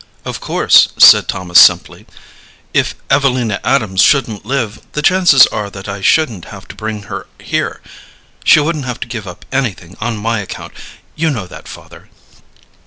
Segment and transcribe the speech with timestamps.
[0.25, 2.07] "Of course," said Thomas, simply,
[2.73, 7.27] "if Evelina Adams shouldn't live, the chances are that I shouldn't have to bring her
[7.39, 7.81] here.
[8.43, 10.73] She wouldn't have to give up anything on my account
[11.15, 12.09] you know that, father."